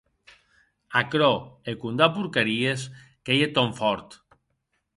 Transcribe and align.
Aquerò 1.01 1.29
e 1.69 1.71
condar 1.81 2.09
porcaries 2.15 2.81
qu’ei 3.23 3.41
eth 3.45 3.55
tòn 3.55 3.71
fòrt. 3.79 4.07